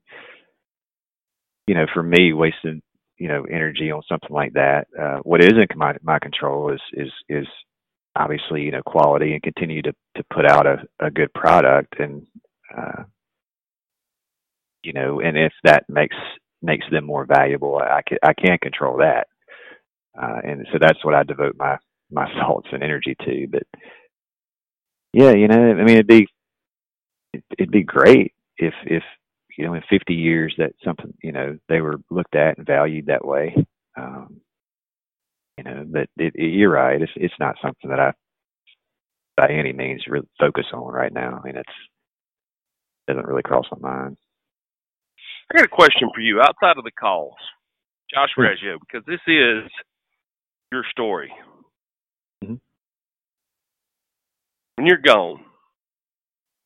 [1.67, 2.83] you know, for me, wasting
[3.19, 4.87] you know energy on something like that.
[5.01, 7.47] Uh, what is in my my control is is is
[8.17, 12.27] obviously you know quality and continue to to put out a a good product and
[12.77, 13.05] uh,
[14.85, 16.17] you know, and if that makes
[16.63, 19.27] makes them more valuable, I can I can't control that,
[20.21, 21.79] uh, and so that's what I devote my
[22.11, 23.47] my thoughts and energy to.
[23.51, 23.65] But
[25.13, 26.27] yeah, you know, I mean, it'd be
[27.59, 29.03] it'd be great if if
[29.57, 33.07] you know in 50 years that something you know they were looked at and valued
[33.07, 33.55] that way.
[33.97, 34.41] Um,
[35.57, 37.01] you know, but it, it, you're right.
[37.01, 38.13] It's it's not something that I
[39.37, 41.41] by any means really focus on right now.
[41.41, 41.73] I mean, it's
[43.07, 44.17] doesn't really cross my mind.
[45.51, 47.35] I got a question for you outside of the calls,
[48.13, 49.71] Josh Raggio, because this is
[50.73, 51.31] your story.
[52.43, 52.55] Mm-hmm.
[54.77, 55.45] When you're gone,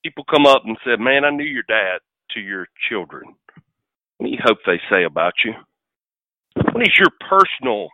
[0.04, 1.98] people come up and say, "Man, I knew your dad."
[2.34, 3.34] To your children,
[4.18, 5.52] what do you hope they say about you?
[6.54, 7.88] What is your personal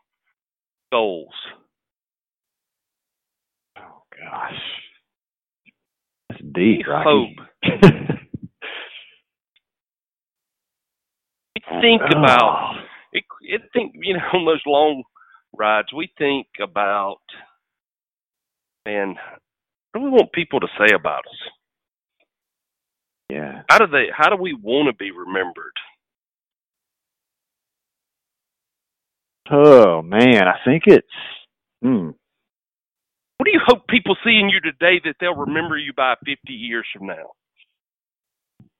[0.90, 1.32] goals?
[3.78, 4.60] Oh gosh,
[6.28, 7.36] that's deep, Rocky.
[7.62, 8.10] Hope.
[11.54, 12.18] We think oh.
[12.18, 12.74] about
[13.12, 13.62] it, it.
[13.72, 15.02] Think you know on those long
[15.56, 17.20] rides, we think about
[18.86, 19.16] man.
[19.92, 21.50] What do we want people to say about us?
[23.34, 23.62] Yeah.
[23.68, 24.06] How do they?
[24.16, 25.72] How do we want to be remembered?
[29.50, 31.06] Oh man, I think it's.
[31.82, 32.10] Hmm.
[33.36, 36.38] What do you hope people see in you today that they'll remember you by 50
[36.52, 37.32] years from now?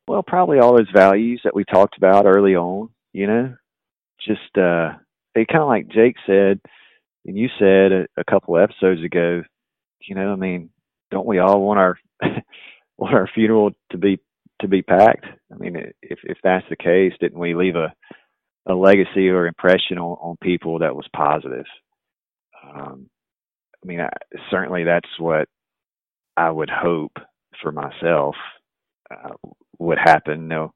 [0.06, 2.90] Well, probably all those values that we talked about early on.
[3.12, 3.56] You know,
[4.24, 4.92] just uh,
[5.34, 6.60] it kind of like Jake said,
[7.26, 9.42] and you said a, a couple episodes ago.
[10.00, 10.70] You know, I mean,
[11.10, 11.98] don't we all want our
[12.96, 14.20] want our funeral to be
[14.60, 15.26] to be packed?
[15.52, 17.92] I mean, if if that's the case, didn't we leave a
[18.66, 21.66] a legacy or impression on, on people that was positive?
[22.64, 23.08] Um,
[23.82, 24.08] I mean, I,
[24.50, 25.48] certainly that's what
[26.36, 27.12] I would hope
[27.62, 28.34] for myself
[29.10, 29.34] uh,
[29.78, 30.42] would happen.
[30.42, 30.72] You know,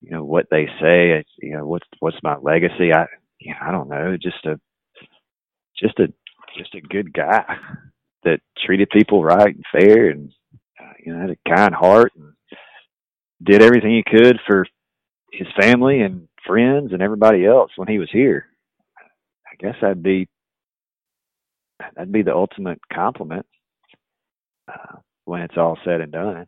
[0.00, 1.24] you know what they say.
[1.40, 2.92] You know, what's what's my legacy?
[2.94, 3.06] I,
[3.38, 4.16] you know, I don't know.
[4.20, 4.58] Just a,
[5.80, 6.08] just a,
[6.58, 7.44] just a good guy
[8.24, 10.32] that treated people right and fair, and
[10.80, 12.32] uh, you know, had a kind heart and
[13.42, 14.66] did everything he could for
[15.32, 18.46] his family and friends and everybody else when he was here.
[19.46, 20.28] I guess that'd be
[21.78, 23.46] that'd be the ultimate compliment
[24.68, 26.46] uh, when it's all said and done.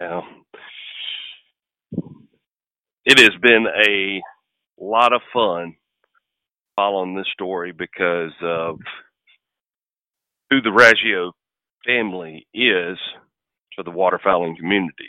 [0.00, 0.20] Yeah.
[3.04, 4.20] It has been a
[4.78, 5.74] lot of fun
[6.76, 8.78] following this story because of
[10.50, 11.32] who the Raggio
[11.86, 12.98] family is
[13.76, 15.08] to the waterfowling community.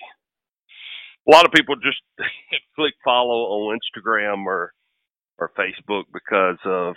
[1.27, 2.01] A lot of people just
[2.75, 4.73] click follow on Instagram or
[5.37, 6.95] or Facebook because of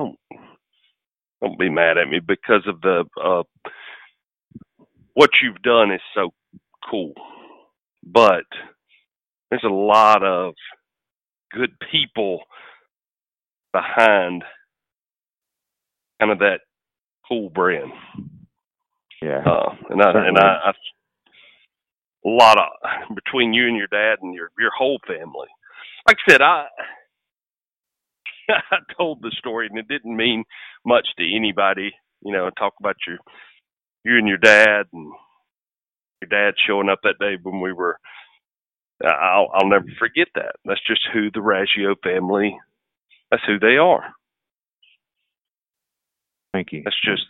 [0.00, 0.16] don't,
[1.42, 3.42] don't be mad at me because of the uh,
[5.14, 6.30] what you've done is so
[6.90, 7.12] cool.
[8.02, 8.44] But
[9.50, 10.54] there's a lot of
[11.52, 12.40] good people
[13.72, 14.44] behind
[16.20, 16.60] kind of that
[17.28, 17.92] cool brand.
[19.22, 19.42] Yeah.
[19.46, 20.72] Uh, and I and I, I
[22.26, 25.48] a lot of between you and your dad and your your whole family.
[26.06, 26.66] Like I said, I
[28.50, 30.44] I told the story and it didn't mean
[30.86, 31.92] much to anybody.
[32.22, 33.18] You know, talk about your
[34.04, 35.12] you and your dad and
[36.22, 37.98] your dad showing up that day when we were
[39.04, 40.56] I'll I'll never forget that.
[40.64, 42.58] That's just who the Raggio family
[43.30, 44.14] that's who they are.
[46.54, 46.82] Thank you.
[46.84, 47.24] That's just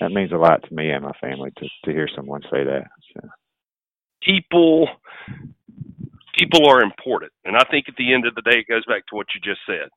[0.00, 2.86] that means a lot to me and my family to to hear someone say that.
[3.14, 3.28] So.
[4.24, 4.88] People
[6.38, 7.32] people are important.
[7.44, 9.42] And I think at the end of the day it goes back to what you
[9.42, 9.90] just said.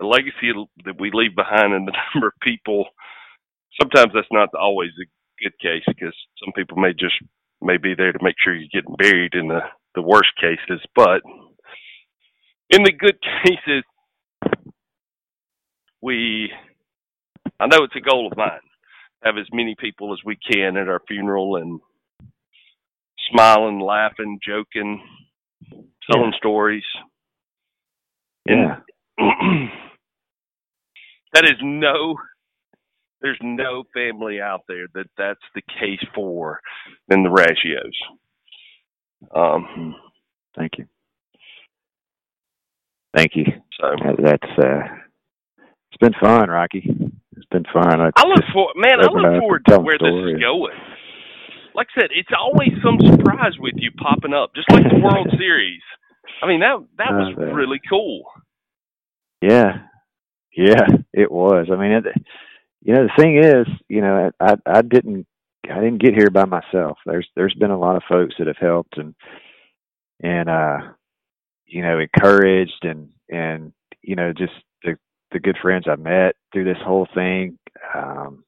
[0.00, 0.52] The legacy
[0.86, 2.86] that we leave behind and the number of people
[3.80, 5.06] sometimes that's not always a
[5.42, 6.14] good case because
[6.44, 7.16] some people may just
[7.62, 9.60] may be there to make sure you're getting buried in the
[9.96, 11.22] the worst cases, but
[12.70, 13.84] in the good cases,
[16.02, 16.50] we
[17.60, 18.60] I know it's a goal of mine
[19.22, 21.80] have as many people as we can at our funeral and
[23.30, 25.02] smiling, laughing, joking,
[26.10, 26.38] telling yeah.
[26.38, 26.84] stories.
[28.48, 28.76] Yeah.
[31.34, 32.16] that is no
[33.20, 36.60] there's no family out there that that's the case for
[37.08, 37.92] than the Raggios.
[39.36, 39.94] Um,
[40.56, 40.86] thank you.
[43.14, 43.44] Thank you.
[43.78, 44.80] So that's uh,
[45.58, 47.12] it's been fun, Rocky.
[47.40, 48.00] It's been fun.
[48.00, 49.00] I, I look for man.
[49.00, 50.76] I look forward to where this is going.
[51.74, 55.28] Like I said, it's always some surprise with you popping up, just like the World
[55.38, 55.80] Series.
[56.42, 58.24] I mean that that was uh, really cool.
[59.40, 59.86] Yeah,
[60.54, 60.84] yeah,
[61.14, 61.68] it was.
[61.72, 62.04] I mean, it,
[62.82, 65.26] you know, the thing is, you know, I I didn't
[65.64, 66.98] I didn't get here by myself.
[67.06, 69.14] There's there's been a lot of folks that have helped and
[70.22, 70.78] and uh
[71.64, 73.72] you know encouraged and and
[74.02, 74.52] you know just
[75.32, 77.58] the good friends I've met through this whole thing.
[77.94, 78.44] Um,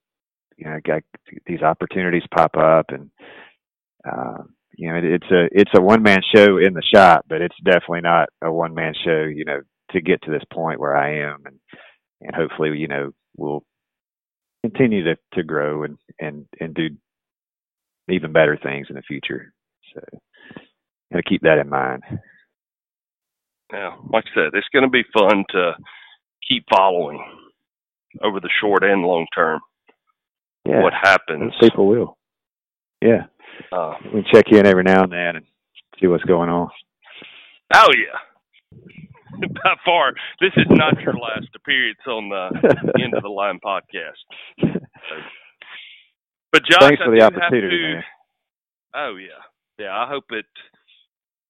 [0.57, 1.03] you know, got
[1.47, 3.11] these opportunities pop up, and
[4.11, 4.43] uh,
[4.77, 7.57] you know, it, it's a it's a one man show in the shop, but it's
[7.65, 9.23] definitely not a one man show.
[9.23, 9.61] You know,
[9.93, 11.59] to get to this point where I am, and
[12.21, 13.65] and hopefully, you know, we'll
[14.63, 16.89] continue to to grow and and and do
[18.09, 19.53] even better things in the future.
[19.95, 20.01] So,
[21.13, 22.03] got to keep that in mind.
[23.73, 25.73] Yeah, like I said, it's going to be fun to
[26.49, 27.23] keep following
[28.23, 29.61] over the short and long term.
[30.65, 31.53] Yeah, what happens?
[31.61, 32.17] People will.
[33.01, 33.27] Yeah,
[33.73, 35.45] uh, we check in every now and then and
[36.01, 36.69] see what's going on.
[37.75, 38.79] Oh yeah,
[39.41, 44.21] by far, this is not your last appearance on the end of the line podcast.
[44.61, 45.17] So,
[46.53, 47.79] but Josh, thanks for I the opportunity.
[47.79, 48.03] to, man.
[48.95, 49.97] Oh yeah, yeah.
[49.97, 50.47] I hope it.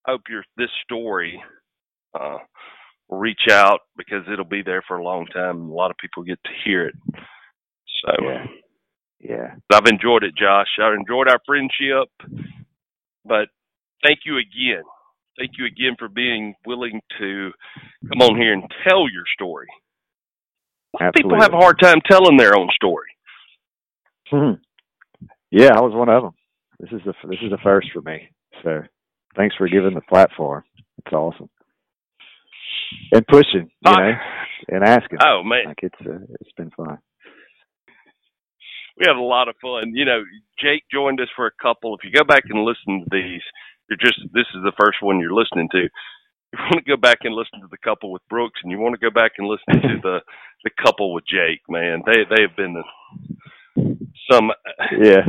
[0.07, 1.41] Hope your this story
[2.19, 2.39] uh,
[3.19, 5.61] reach out because it'll be there for a long time.
[5.61, 6.95] And a lot of people get to hear it.
[8.05, 8.45] So yeah,
[9.21, 9.55] yeah.
[9.73, 10.69] I've enjoyed it, Josh.
[10.81, 12.09] I enjoyed our friendship.
[13.25, 13.49] But
[14.05, 14.83] thank you again.
[15.39, 17.51] Thank you again for being willing to
[18.09, 19.67] come on here and tell your story.
[21.15, 23.09] People have a hard time telling their own story.
[24.31, 24.53] Hmm.
[25.51, 26.33] Yeah, I was one of them.
[26.81, 28.29] This is the this is the first for me.
[28.63, 28.83] So,
[29.37, 30.65] thanks for giving the platform.
[30.99, 31.49] It's awesome.
[33.13, 34.13] And pushing, you Uh, know,
[34.69, 35.19] and asking.
[35.25, 36.99] Oh man, Like it's uh, it's been fun.
[38.99, 39.93] we had a lot of fun.
[39.95, 40.23] You know,
[40.61, 41.95] Jake joined us for a couple.
[41.97, 43.43] If you go back and listen to these,
[43.91, 45.79] you're just this is the first one you're listening to.
[46.53, 48.95] You want to go back and listen to the couple with Brooks, and you want
[48.95, 50.21] to go back and listen to the
[50.65, 51.61] the couple with Jake.
[51.69, 52.85] Man, they they have been the,
[54.31, 54.51] some
[55.01, 55.23] Yeah.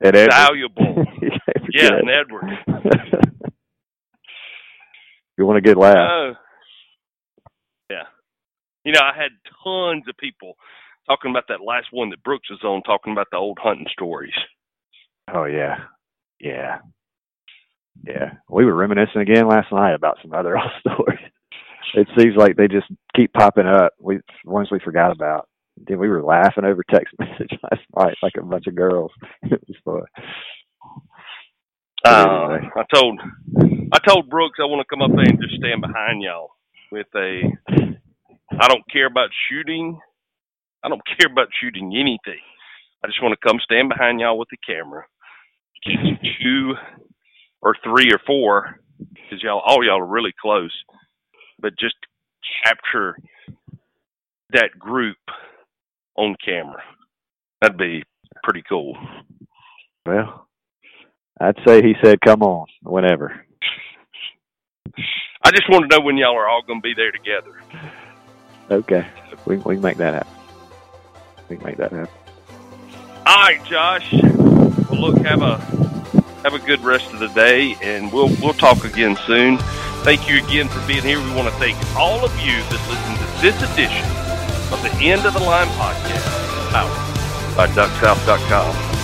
[0.00, 0.30] And Edward.
[0.30, 1.04] valuable.
[1.22, 1.30] You
[1.74, 2.44] Yeah, and Edward.
[5.38, 6.36] you want a good laugh.
[8.88, 9.32] You know, I had
[9.62, 10.54] tons of people
[11.06, 14.32] talking about that last one that Brooks was on, talking about the old hunting stories.
[15.30, 15.76] Oh yeah,
[16.40, 16.78] yeah,
[18.02, 18.30] yeah.
[18.48, 21.18] We were reminiscing again last night about some other old stories.
[21.92, 23.92] It seems like they just keep popping up.
[24.00, 25.50] We ones we forgot about.
[25.76, 29.12] Then we were laughing over text message last night like a bunch of girls.
[29.42, 30.02] It was fun.
[32.06, 32.70] Uh, anyway.
[32.74, 33.20] I told
[33.92, 36.52] I told Brooks I want to come up there and just stand behind y'all
[36.90, 37.42] with a.
[38.50, 39.98] I don't care about shooting.
[40.84, 42.40] I don't care about shooting anything.
[43.04, 45.04] I just want to come stand behind y'all with the camera,
[45.86, 46.74] two
[47.62, 50.72] or three or four, because y'all all y'all are really close,
[51.60, 51.94] but just
[52.64, 53.16] capture
[54.50, 55.16] that group
[56.16, 56.82] on camera.
[57.60, 58.02] That'd be
[58.42, 58.96] pretty cool.
[60.06, 60.48] Well,
[61.40, 63.44] I'd say he said, "Come on, whenever."
[65.44, 67.62] I just want to know when y'all are all going to be there together.
[68.70, 69.06] Okay,
[69.46, 70.32] we we can make that happen.
[71.48, 72.14] We can make that happen.
[73.26, 74.12] All right, Josh.
[74.12, 75.56] Well, look, have a
[76.42, 79.58] have a good rest of the day, and we'll we'll talk again soon.
[80.04, 81.18] Thank you again for being here.
[81.18, 84.04] We want to thank all of you that listened to this edition
[84.72, 88.97] of the End of the Line podcast, powered by DuckSouth.com.